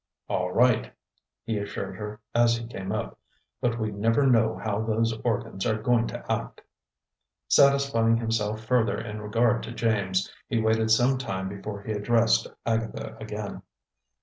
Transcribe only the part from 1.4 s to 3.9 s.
he assured her as he came up. "But